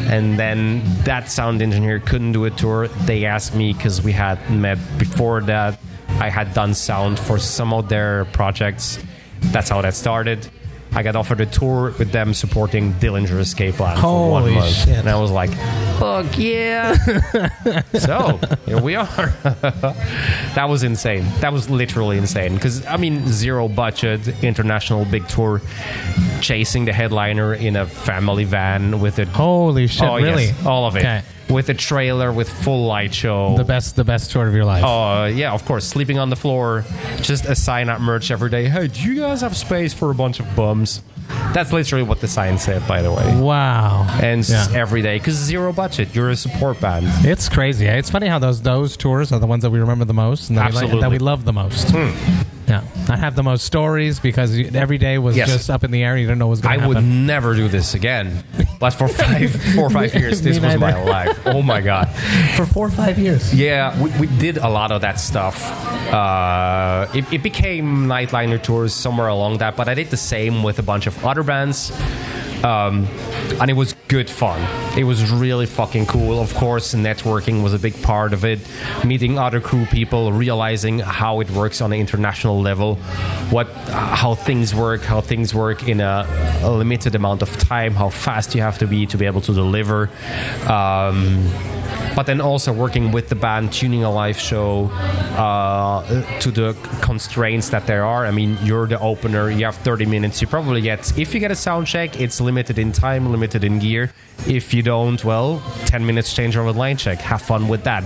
[0.10, 2.88] and then that sound engineer couldn't do a tour.
[2.88, 5.80] They asked me because we had met before that.
[6.19, 8.99] I had done sound for some of their projects.
[9.51, 10.49] That's how that started.
[10.93, 14.75] I got offered a tour with them supporting Dillinger Escape Plan for Holy one month,
[14.75, 14.89] shit.
[14.89, 15.51] and I was like,
[15.99, 16.93] "Fuck yeah!"
[17.93, 19.27] so here we are.
[19.43, 21.25] that was insane.
[21.39, 25.62] That was literally insane because I mean, zero budget, international big tour,
[26.41, 30.04] chasing the headliner in a family van with a Holy shit!
[30.04, 30.47] oh really?
[30.47, 31.21] yes, all of it Okay.
[31.52, 33.56] With a trailer with full light show.
[33.58, 34.84] The best, the best tour of your life.
[34.86, 35.86] Oh yeah, of course.
[35.86, 36.86] Sleeping on the floor,
[37.22, 38.68] just a sign up merch every day.
[38.70, 41.02] Hey, do you guys have space for a bunch of bums?
[41.54, 43.40] That's literally what the sign said, by the way.
[43.40, 44.06] Wow.
[44.22, 44.68] And Yeah.
[44.74, 47.06] every day, because zero budget, you're a support band.
[47.26, 47.86] It's crazy.
[47.86, 50.58] It's funny how those those tours are the ones that we remember the most and
[50.58, 50.90] that, we, like.
[50.92, 51.00] Hmm.
[51.00, 51.94] that we love the most.
[52.67, 55.50] Yeah, I have the most stories because every day was Yes.
[55.52, 56.15] just up in the air.
[56.17, 58.43] You didn't know what was going I to would never do this again.
[58.82, 61.06] But for five, four or five years, this Me was my neither.
[61.08, 61.39] life.
[61.45, 62.10] Oh my god.
[62.56, 63.54] for four or five years.
[63.54, 65.62] Yeah, we, we did a lot of that stuff.
[66.12, 70.80] Uh, it, it became Nightliner tours somewhere along that, but I did the same with
[70.80, 71.91] a bunch of other bands.
[72.63, 73.08] Um,
[73.60, 74.60] and it was good fun.
[75.00, 76.41] It was really fucking cool.
[76.41, 78.60] Of course, networking was a big part of it.
[79.06, 82.95] Meeting other crew people, realizing how it works on an international level,
[83.52, 86.28] what, how things work, how things work in a,
[86.62, 89.54] a limited amount of time, how fast you have to be to be able to
[89.54, 90.10] deliver.
[90.67, 91.50] Um,
[92.15, 94.86] but then also working with the band, tuning a live show
[95.38, 98.26] uh, to the constraints that there are.
[98.26, 100.41] I mean, you're the opener, you have 30 minutes.
[100.41, 103.80] You probably get, if you get a sound check, it's limited in time, limited in
[103.80, 104.01] gear.
[104.48, 107.20] If you don't, well, 10 minutes change over line check.
[107.20, 108.04] Have fun with that.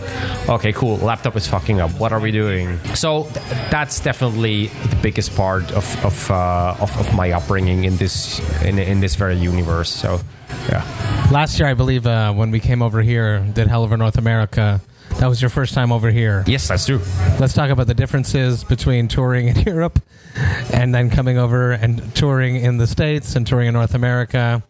[0.50, 0.98] Okay, cool.
[0.98, 1.92] Laptop is fucking up.
[2.00, 2.78] What are we doing?
[2.94, 3.36] So th-
[3.72, 8.80] that's definitely the biggest part of of, uh, of of my upbringing in this in
[8.80, 9.90] in this very universe.
[9.90, 10.20] So
[10.70, 10.84] yeah.
[11.32, 14.82] Last year, I believe, uh, when we came over here, did Hell over North America.
[15.20, 16.44] That was your first time over here.
[16.46, 17.00] Yes, that's true.
[17.40, 20.02] Let's talk about the differences between touring in Europe
[20.74, 24.62] and then coming over and touring in the States and touring in North America.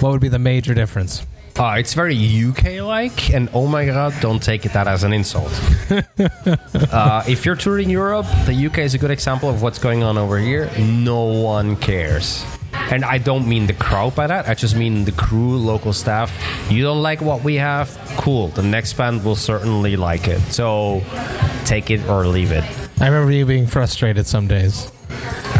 [0.00, 1.26] What would be the major difference?
[1.58, 5.52] Uh, it's very UK like, and oh my god, don't take that as an insult.
[6.92, 10.16] uh, if you're touring Europe, the UK is a good example of what's going on
[10.16, 10.70] over here.
[10.78, 12.44] No one cares.
[12.72, 16.32] And I don't mean the crowd by that, I just mean the crew, local staff.
[16.70, 17.88] You don't like what we have?
[18.16, 18.48] Cool.
[18.48, 20.40] The next band will certainly like it.
[20.52, 21.02] So
[21.64, 22.64] take it or leave it.
[23.00, 24.90] I remember you being frustrated some days.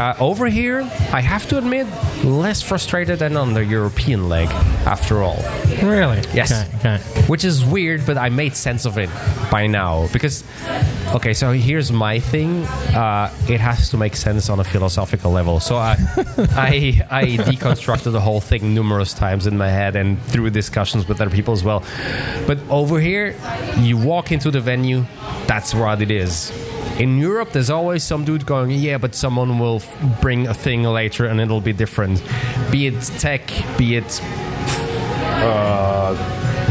[0.00, 0.80] Uh, over here,
[1.12, 1.86] I have to admit,
[2.24, 4.48] less frustrated than on the European leg,
[4.86, 5.42] after all.
[5.82, 6.22] Really?
[6.32, 6.52] Yes.
[6.52, 7.22] Okay, okay.
[7.26, 9.10] Which is weird, but I made sense of it
[9.50, 10.08] by now.
[10.12, 10.42] Because,
[11.14, 12.64] okay, so here's my thing.
[12.94, 15.60] Uh, it has to make sense on a philosophical level.
[15.60, 20.50] So I, I, I deconstructed the whole thing numerous times in my head and through
[20.50, 21.84] discussions with other people as well.
[22.46, 23.36] But over here,
[23.78, 25.04] you walk into the venue,
[25.46, 26.52] that's what it is.
[27.00, 30.82] In Europe, there's always some dude going, yeah, but someone will f- bring a thing
[30.82, 32.22] later and it'll be different.
[32.70, 34.20] Be it tech, be it
[35.42, 36.14] uh,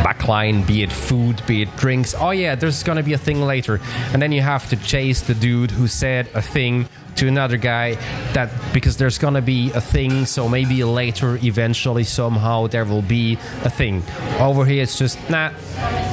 [0.04, 2.13] backline, be it food, be it drinks.
[2.15, 3.82] Oh yeah, there's gonna be a thing later,
[4.13, 6.88] and then you have to chase the dude who said a thing
[7.19, 7.95] to another guy
[8.34, 13.34] that because there's gonna be a thing, so maybe later, eventually, somehow there will be
[13.63, 14.01] a thing.
[14.39, 15.51] Over here, it's just nah,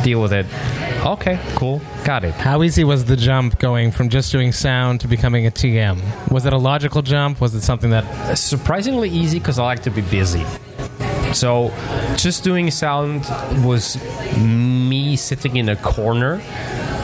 [0.02, 0.46] deal with it.
[1.06, 2.34] Okay, cool, got it.
[2.34, 6.30] How easy was the jump going from just doing sound to becoming a TM?
[6.32, 7.40] Was it a logical jump?
[7.40, 10.44] Was it something that surprisingly easy because I like to be busy.
[11.32, 11.72] So,
[12.16, 13.26] just doing sound
[13.64, 13.96] was
[14.38, 16.40] me sitting in a corner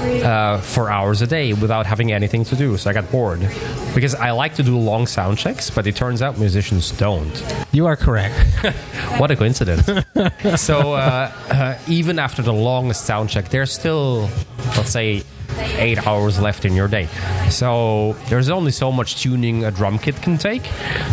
[0.02, 2.76] uh, for hours a day without having anything to do.
[2.76, 3.40] So I got bored
[3.94, 7.42] because I like to do long sound checks, but it turns out musicians don't.
[7.72, 8.34] you are correct?
[9.18, 9.86] What a coincidence!
[10.56, 14.30] so uh, uh, even after the longest sound check, there's still,
[14.76, 15.22] let's say,
[15.78, 17.08] eight hours left in your day.
[17.50, 20.62] So there's only so much tuning a drum kit can take,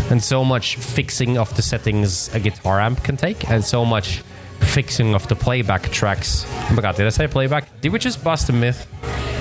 [0.09, 4.23] and so much fixing of the settings a guitar amp can take, and so much
[4.61, 6.45] fixing of the playback tracks.
[6.47, 7.81] Oh my god, did I say playback?
[7.81, 8.87] Did we just bust a myth?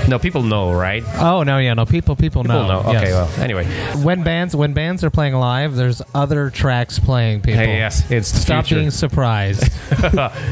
[0.08, 1.04] No, people know, right?
[1.16, 1.84] oh no, yeah, no.
[1.84, 2.80] People, people, People know.
[2.82, 2.88] know.
[2.96, 3.12] Okay, yes.
[3.36, 3.66] well, anyway.
[4.02, 7.42] when bands when bands are playing live, there's other tracks playing.
[7.42, 8.80] People, Hey, yes, it's the stop future.
[8.80, 9.64] being surprised.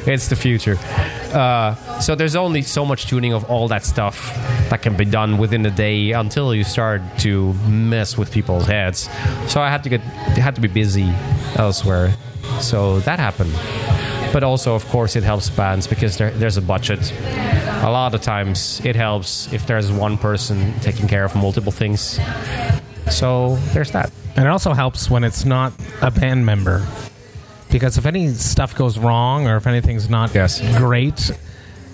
[0.07, 0.77] it's the future.
[1.33, 4.35] Uh, so there's only so much tuning of all that stuff
[4.69, 9.09] that can be done within a day until you start to mess with people's heads.
[9.49, 11.11] So I had to get had to be busy
[11.57, 12.15] elsewhere.
[12.61, 13.55] So that happened.
[14.33, 17.13] But also, of course, it helps bands because there, there's a budget.
[17.83, 22.19] A lot of times, it helps if there's one person taking care of multiple things.
[23.11, 24.11] So there's that.
[24.37, 26.87] And it also helps when it's not a band member.
[27.71, 30.61] Because if any stuff goes wrong or if anything's not Yes.
[30.79, 31.31] great,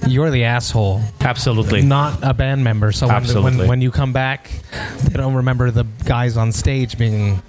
[0.07, 1.83] you're the asshole, Absolutely.
[1.83, 2.93] not a band member.
[2.93, 3.59] So when, Absolutely.
[3.59, 4.51] when, when you come back,
[5.05, 7.41] they don't remember the guys on stage being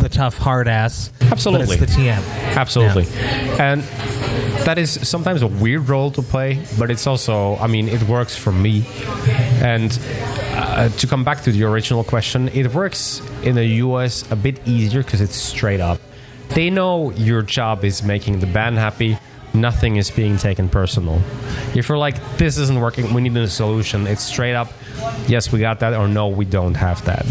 [0.00, 1.10] the tough hard ass.
[1.20, 1.76] Absolutely.
[1.76, 2.22] The TM.
[2.56, 3.06] Absolutely.
[3.58, 3.82] And
[4.64, 8.36] that is sometimes a weird role to play, but it's also, I mean, it works
[8.36, 8.84] for me.
[9.62, 9.98] And
[10.54, 14.66] uh, to come back to the original question, it works in the US a bit
[14.66, 16.00] easier because it's straight up.
[16.50, 19.18] They know your job is making the band happy.
[19.56, 21.20] Nothing is being taken personal.
[21.74, 24.68] If you're like, this isn't working, we need a solution, it's straight up,
[25.26, 27.24] yes, we got that, or no, we don't have that.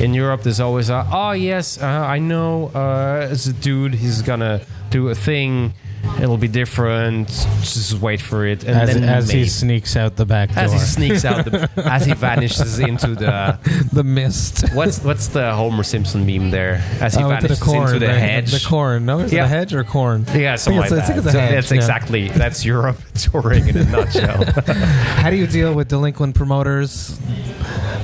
[0.00, 4.22] In Europe, there's always a, oh, yes, uh, I know, uh, it's a dude, he's
[4.22, 4.60] gonna
[4.90, 5.72] do a thing,
[6.20, 7.28] it'll be different,
[7.60, 8.64] just wait for it.
[8.64, 10.64] And As, then as he sneaks out the back door.
[10.64, 13.58] as he sneaks out, the, as he vanishes into the
[13.92, 14.72] the mist.
[14.74, 16.82] what's what's the Homer Simpson meme there?
[17.00, 17.86] As he Oh, into vanishes the corn.
[17.88, 18.16] into the right?
[18.16, 18.52] hedge.
[18.52, 19.06] The corn.
[19.06, 19.44] No, is it Yeah.
[19.44, 20.24] a hedge or corn?
[20.34, 21.06] Yeah, something like that.
[21.06, 21.76] think it's a So hedge, that's yeah.
[21.76, 24.44] exactly that's Europe touring in a nutshell.
[24.44, 27.18] How do you deal with delinquent promoters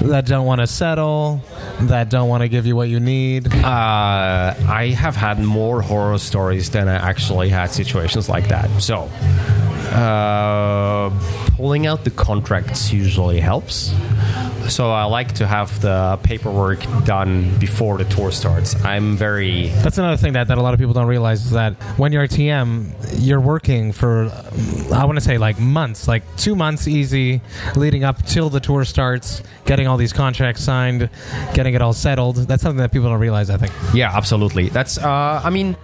[0.00, 1.40] that don't want to settle,
[1.82, 3.52] that don't want to give you what you need?
[3.52, 8.68] uh, I have had more horror stories than I actually had situations like that.
[8.80, 9.08] So,
[9.92, 11.10] uh,
[11.56, 13.94] pulling out the contracts usually helps.
[14.68, 18.74] So I like to have the paperwork done before the tour starts.
[18.84, 21.74] I'm very That's another thing that, that a lot of people don't realize is that
[21.98, 24.30] when you're a TM, you're working for,
[24.92, 27.40] I want to say like months, like two months easy,
[27.76, 31.10] leading up till the tour starts, getting all these contracts signed,
[31.52, 32.36] getting it all settled.
[32.36, 33.72] That's something that people don't realize, I think.
[33.94, 34.70] Yeah, absolutely.
[34.70, 35.76] That's uh, I mean,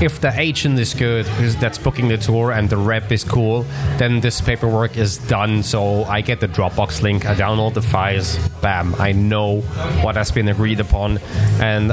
[0.00, 1.26] if the agent is good,
[1.60, 3.64] that's booking the tour, and the rep is cool,
[3.96, 5.62] then this paperwork is done.
[5.62, 9.60] So I get the Dropbox link, I download the files, bam, I know
[10.02, 11.18] what has been agreed upon,
[11.60, 11.90] and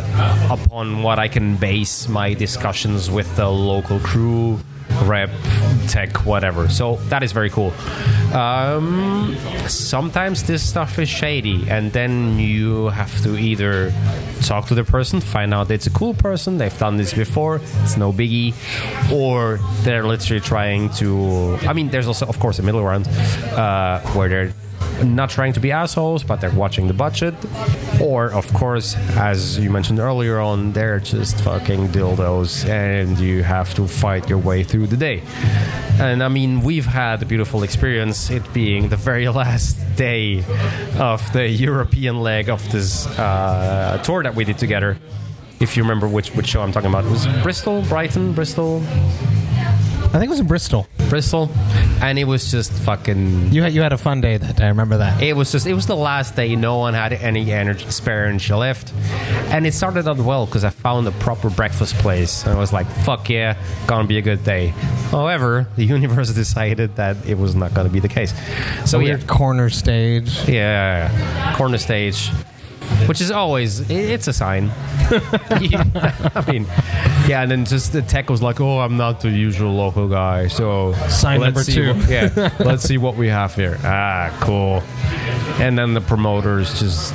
[0.49, 4.59] upon what I can base my discussions with the local crew.
[5.03, 5.29] Rep,
[5.87, 6.69] tech, whatever.
[6.69, 7.73] So that is very cool.
[8.33, 9.35] Um,
[9.67, 13.93] sometimes this stuff is shady, and then you have to either
[14.41, 17.97] talk to the person, find out it's a cool person, they've done this before, it's
[17.97, 18.53] no biggie,
[19.11, 21.57] or they're literally trying to.
[21.61, 23.07] I mean, there's also, of course, a middle ground
[23.53, 24.53] uh, where they're
[25.03, 27.33] not trying to be assholes, but they're watching the budget.
[28.01, 33.73] Or, of course, as you mentioned earlier on, they're just fucking dildos and you have
[33.75, 35.21] to fight your way through the day.
[35.99, 40.43] And I mean, we've had a beautiful experience, it being the very last day
[40.99, 44.97] of the European leg of this uh, tour that we did together.
[45.59, 48.83] If you remember which, which show I'm talking about, it was Bristol, Brighton, Bristol.
[50.15, 50.87] I think it was in Bristol.
[51.09, 51.49] Bristol,
[52.01, 53.51] and it was just fucking.
[53.51, 54.63] You had you had a fun day that day.
[54.63, 55.21] I remember that.
[55.21, 55.67] It was just.
[55.67, 56.55] It was the last day.
[56.55, 58.93] No one had any energy spare, and she left.
[59.51, 62.71] And it started out well because I found a proper breakfast place, and I was
[62.71, 64.67] like, "Fuck yeah, gonna be a good day."
[65.11, 68.33] However, the universe decided that it was not gonna be the case.
[68.89, 70.47] So a yeah, weird corner stage.
[70.47, 72.31] yeah, corner stage.
[73.07, 74.71] Which is always it's a sign.
[75.09, 76.65] I mean,
[77.27, 80.47] yeah, and then just the tech was like, "Oh, I'm not the usual local guy,
[80.47, 81.93] so Sign number two.
[81.93, 83.77] what- yeah, let's see what we have here.
[83.83, 84.81] Ah, cool.
[85.63, 87.13] And then the promoters just,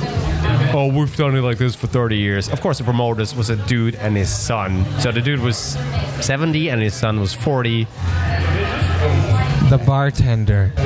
[0.73, 2.49] oh, we've done it like this for 30 years.
[2.49, 4.85] Of course, the promoters was a dude and his son.
[4.99, 5.57] So the dude was
[6.21, 7.85] 70 and his son was 40.
[9.71, 10.73] The bartender.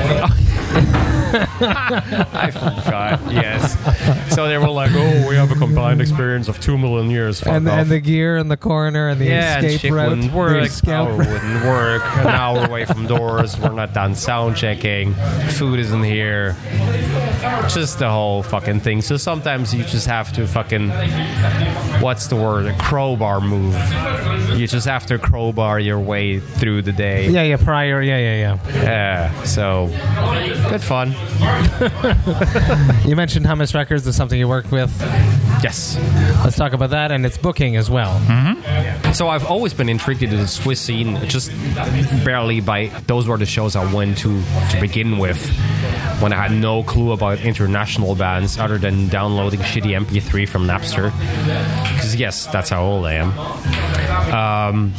[1.58, 3.20] I forgot.
[3.32, 3.74] yes.
[4.34, 7.40] So they were like, oh, we have a combined experience of two million years.
[7.40, 7.74] Fuck And, off.
[7.80, 10.10] and the gear in the corner and the yeah, and escape shit route.
[10.10, 10.64] wouldn't the work.
[10.66, 11.28] escape Power route.
[11.28, 12.02] wouldn't work.
[12.18, 13.58] An hour away from doors.
[13.58, 15.14] We're not done sound checking.
[15.50, 16.54] Food isn't here.
[17.68, 19.02] Just the whole fucking thing.
[19.02, 20.90] So sometimes you just have to fucking
[22.00, 22.66] what's the word?
[22.66, 23.74] A crowbar move.
[24.56, 27.28] You just have to crowbar your way through the day.
[27.28, 28.00] Yeah, yeah, prior.
[28.00, 28.75] Yeah, yeah, Yeah.
[28.82, 29.88] Yeah, so
[30.68, 31.14] good fun.
[33.06, 34.92] You mentioned Hummus Records is something you work with.
[35.62, 35.96] Yes.
[36.44, 38.18] Let's talk about that and its booking as well.
[38.20, 39.12] Mm-hmm.
[39.12, 41.50] So I've always been intrigued in the Swiss scene, just
[42.24, 45.38] barely by those were the shows I went to to begin with,
[46.20, 51.12] when I had no clue about international bands other than downloading shitty MP3 from Napster.
[51.94, 53.28] Because yes, that's how old I am.
[54.26, 54.92] Um,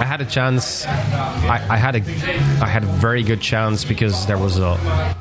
[0.00, 0.86] I had a chance.
[0.86, 2.00] I, I had a
[2.62, 4.78] I had a very good chance because there was a,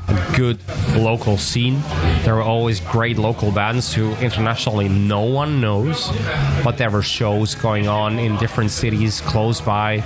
[0.07, 0.59] a good
[0.95, 1.81] local scene.
[2.23, 6.09] There were always great local bands who internationally no one knows,
[6.63, 10.03] but there were shows going on in different cities close by.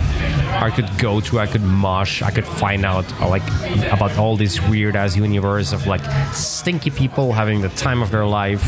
[0.60, 3.43] I could go to, I could mosh, I could find out like
[3.91, 8.26] about all these weird ass universe of like stinky people having the time of their
[8.26, 8.63] life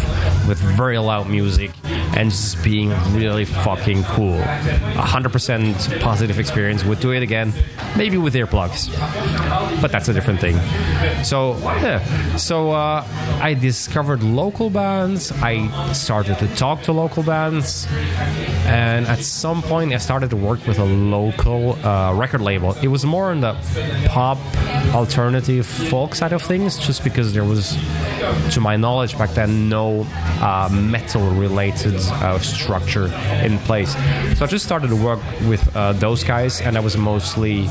[0.48, 4.40] with very loud music and just being really fucking cool.
[4.40, 6.84] A hundred percent positive experience.
[6.84, 7.54] Would do it again,
[7.96, 8.90] maybe with earplugs,
[9.82, 10.58] but that's a different thing.
[11.24, 13.06] So yeah, so uh,
[13.42, 15.32] I discovered local bands.
[15.32, 17.88] I started to talk to local bands,
[18.66, 22.74] and at some point I started to work with a local uh, record label.
[22.82, 23.54] It was more on the
[24.08, 24.38] pop,
[24.94, 27.78] alternative, folk side of things, just because there was,
[28.54, 30.06] to my knowledge back then, no
[30.41, 33.08] uh, metal-related uh, structure
[33.43, 33.93] in place.
[34.38, 37.67] So I just started to work with uh, those guys, and I was mostly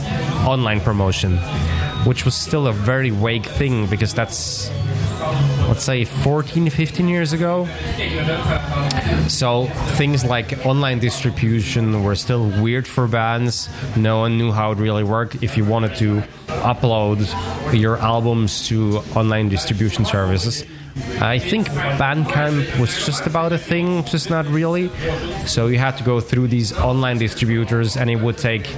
[0.46, 1.38] online promotion,
[2.04, 4.70] which was still a very vague thing because that's
[5.68, 7.66] let's say 14 15 years ago.
[9.28, 13.68] So things like online distribution were still weird for bands.
[13.96, 15.42] No one knew how it really worked.
[15.42, 17.20] If you wanted to upload
[17.78, 20.64] your albums to online distribution services
[21.20, 24.90] I think Bandcamp was just about a thing, just not really.
[25.46, 28.74] So you had to go through these online distributors, and it would take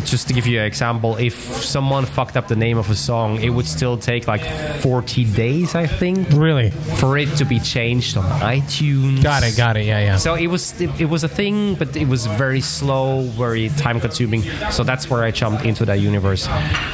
[0.00, 1.16] just to give you an example.
[1.16, 4.42] If someone fucked up the name of a song, it would still take like
[4.80, 6.70] 40 days, I think, Really?
[6.70, 9.22] for it to be changed on iTunes.
[9.22, 9.84] Got it, got it.
[9.86, 10.16] Yeah, yeah.
[10.16, 14.00] So it was it, it was a thing, but it was very slow, very time
[14.00, 14.42] consuming.
[14.70, 16.48] So that's where I jumped into that universe,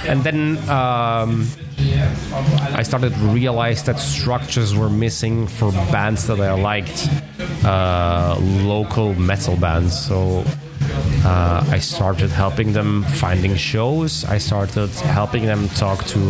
[0.06, 1.46] and then um,
[2.74, 7.08] I started to realize that structures were missing for bands that I liked,
[7.64, 9.98] uh, local metal bands.
[9.98, 10.44] So.
[11.24, 14.24] Uh, I started helping them finding shows.
[14.24, 16.20] I started helping them talk to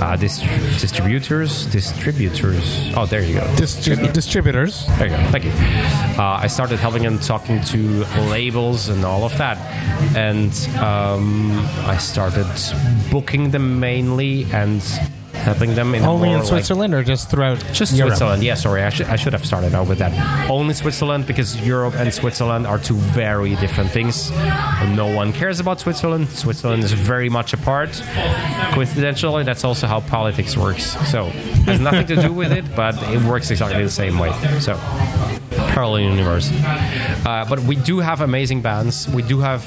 [0.00, 0.42] uh, dist-
[0.80, 1.66] distributors.
[1.66, 2.92] Distributors.
[2.96, 3.46] Oh, there you go.
[3.56, 4.86] Distri- distributors.
[4.98, 5.22] There you go.
[5.30, 5.52] Thank you.
[6.18, 9.58] Uh, I started helping them talking to labels and all of that,
[10.16, 11.52] and um,
[11.86, 12.46] I started
[13.10, 14.82] booking them mainly and
[15.40, 18.12] helping them in Only in like- Switzerland or just throughout just Europe?
[18.12, 18.42] Switzerland.
[18.42, 20.12] Yeah, sorry, I should, I should have started out with that.
[20.50, 24.30] Only Switzerland because Europe and Switzerland are two very different things.
[24.96, 26.28] No one cares about Switzerland.
[26.30, 27.90] Switzerland is very much apart.
[28.72, 30.96] Coincidentally, that's also how politics works.
[31.10, 31.24] So,
[31.66, 34.32] has nothing to do with it, but it works exactly the same way.
[34.60, 34.74] So,
[35.80, 36.50] parallel universe.
[37.24, 39.08] Uh, but we do have amazing bands.
[39.08, 39.62] We do have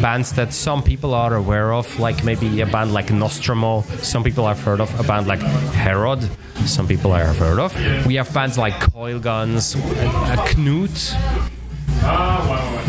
[0.00, 3.82] bands that some people are aware of, like maybe a band like Nostromo.
[4.00, 5.40] Some people have heard of a band like
[5.84, 6.22] Herod.
[6.64, 7.74] Some people have heard of.
[8.06, 10.96] We have bands like Coilguns, uh, Knut.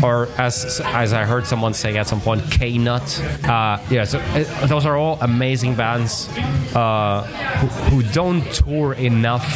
[0.02, 3.04] or as as I heard someone say at some point, K Nut.
[3.44, 6.28] Uh, yeah, so uh, those are all amazing bands
[6.74, 7.22] uh,
[7.58, 9.46] who, who don't tour enough.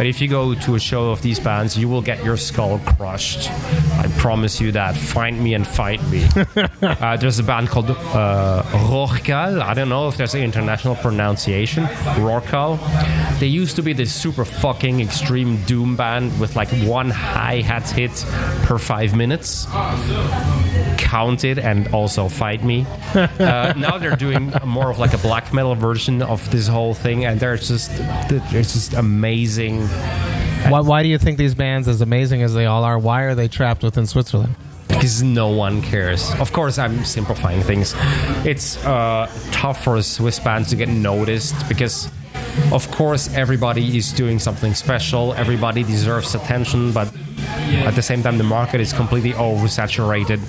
[0.00, 2.78] But if you go to a show of these bands, you will get your skull
[2.78, 3.50] crushed.
[3.50, 4.96] I promise you that.
[4.96, 6.26] Find me and fight me.
[6.82, 9.60] uh, there's a band called uh, Rorcal.
[9.60, 11.84] I don't know if there's an international pronunciation.
[12.16, 12.78] Rorcal.
[13.40, 17.90] They used to be this super fucking extreme doom band with like one hi hat
[17.90, 18.24] hit
[18.62, 19.66] per five minutes.
[20.96, 22.86] Count it and also fight me.
[23.14, 27.26] uh, now they're doing more of like a black metal version of this whole thing,
[27.26, 27.94] and they're just
[28.30, 29.89] they're just amazing.
[30.70, 33.34] Why, why do you think these bands, as amazing as they all are, why are
[33.34, 34.54] they trapped within Switzerland?
[35.00, 36.30] because no one cares.
[36.34, 37.94] Of course, I'm simplifying things.
[38.44, 42.10] It's uh, tough for Swiss bands to get noticed because,
[42.72, 45.34] of course, everybody is doing something special.
[45.34, 47.12] Everybody deserves attention, but
[47.86, 50.40] at the same time, the market is completely oversaturated.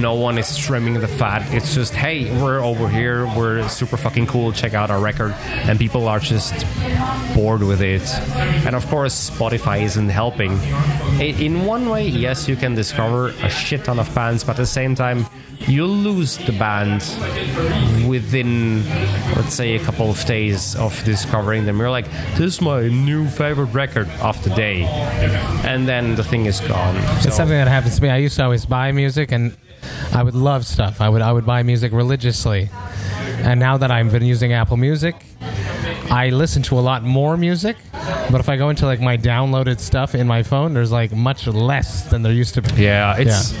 [0.00, 1.42] No one is trimming the fat.
[1.54, 3.26] It's just, hey, we're over here.
[3.36, 4.52] We're super fucking cool.
[4.52, 5.32] Check out our record,
[5.66, 6.66] and people are just
[7.34, 8.06] bored with it.
[8.66, 10.52] And of course, Spotify isn't helping.
[11.20, 14.66] In one way, yes, you can discover a shit ton of bands, but at the
[14.66, 15.26] same time,
[15.66, 17.02] you lose the band
[18.08, 18.84] within,
[19.36, 21.78] let's say, a couple of days of discovering them.
[21.78, 24.84] You're like, this is my new favorite record of the day,
[25.64, 26.96] and then the thing is gone.
[26.96, 28.08] It's So- something that happens to me.
[28.10, 29.56] I used to always buy music, and
[30.14, 31.00] I would love stuff.
[31.00, 32.70] I would I would buy music religiously,
[33.42, 35.14] and now that I've been using Apple Music,
[36.10, 37.76] I listen to a lot more music.
[38.30, 41.46] But if I go into like my downloaded stuff in my phone, there's like much
[41.46, 42.82] less than there used to be.
[42.82, 43.54] Yeah, it's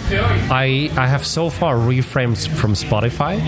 [0.50, 3.40] I I have so far reframed from Spotify,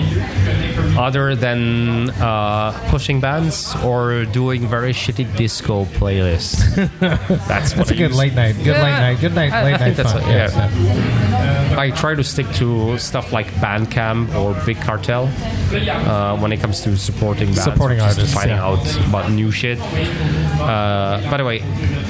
[0.97, 6.75] other than uh, pushing bands or doing very shitty disco playlists.
[7.01, 8.17] That's what That's a I good use.
[8.17, 8.57] late night.
[8.57, 9.21] Good Yeah, late night.
[9.21, 9.53] Good night.
[9.53, 10.23] I- late I night think that's fun.
[10.23, 10.49] what- yeah.
[10.49, 11.79] Yes.
[11.79, 15.25] I try to stick to stuff like Bandcamp or Big Cartel
[15.73, 18.65] uh, when it comes to supporting bands, Supporting or just artists, finding yeah.
[18.67, 19.79] out about new shit.
[19.81, 21.59] Uh, Uh, by the way,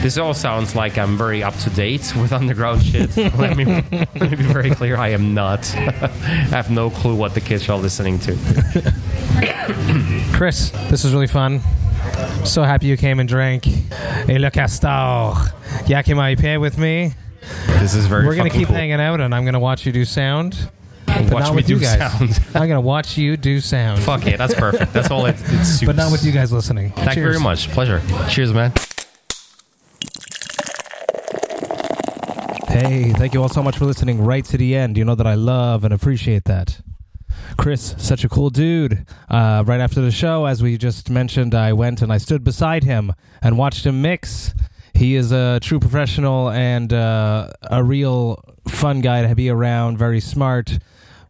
[0.02, 3.16] this all sounds like I'm very up to date with underground shit.
[3.16, 4.98] let me let me be very clear.
[4.98, 5.74] I am not.
[5.76, 5.86] I
[6.52, 8.36] have no clue what the kids are listening to.
[10.34, 11.60] Chris, this was really fun.
[12.44, 13.66] So happy you came and drank
[14.28, 15.32] a Le Castor
[15.86, 17.14] Yakima IPA with me.
[17.78, 18.26] This is very.
[18.26, 18.76] We're gonna keep cool.
[18.76, 20.70] hanging out, and I'm gonna watch you do sound.
[21.28, 21.98] But Watch me do guys.
[21.98, 22.40] sound.
[22.54, 24.00] I'm gonna watch you do sound.
[24.02, 24.92] Fuck it, that's perfect.
[24.92, 25.84] That's all it, it suits.
[25.86, 26.92] But not with you guys listening.
[26.92, 27.68] Thank you very much.
[27.70, 28.00] Pleasure.
[28.28, 28.72] Cheers, man.
[32.68, 34.96] Hey, thank you all so much for listening right to the end.
[34.96, 36.80] You know that I love and appreciate that.
[37.58, 39.04] Chris, such a cool dude.
[39.28, 42.84] Uh, right after the show, as we just mentioned, I went and I stood beside
[42.84, 43.12] him
[43.42, 44.54] and watched him mix.
[44.94, 50.20] He is a true professional and uh, a real fun guy to be around, very
[50.20, 50.78] smart,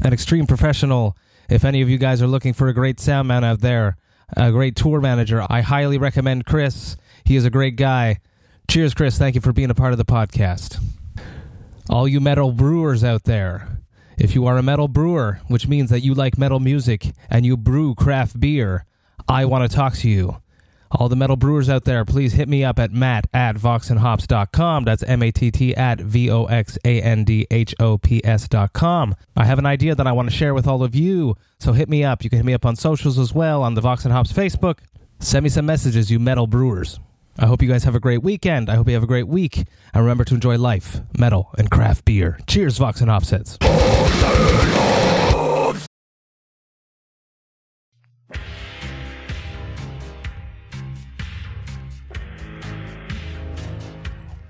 [0.01, 1.17] an extreme professional.
[1.49, 3.97] If any of you guys are looking for a great sound man out there,
[4.37, 6.97] a great tour manager, I highly recommend Chris.
[7.25, 8.19] He is a great guy.
[8.69, 9.19] Cheers, Chris.
[9.19, 10.79] Thank you for being a part of the podcast
[11.91, 13.81] all you metal brewers out there.
[14.17, 17.57] If you are a metal brewer, which means that you like metal music and you
[17.57, 18.85] brew craft beer,
[19.29, 20.41] I want to talk to you.
[20.93, 24.85] All the metal brewers out there, please hit me up at matt at voxandhops.com.
[24.85, 28.21] That's M A T T at V O X A N D H O P
[28.25, 29.15] S.com.
[29.37, 31.89] I have an idea that I want to share with all of you, so hit
[31.89, 32.25] me up.
[32.25, 34.79] You can hit me up on socials as well, on the Vox and Hops Facebook.
[35.21, 36.99] Send me some messages, you metal brewers.
[37.39, 38.69] I hope you guys have a great weekend.
[38.69, 39.59] I hope you have a great week.
[39.95, 42.39] And remember to enjoy life, metal, and craft beer.
[42.47, 43.31] Cheers, Vox and Hops.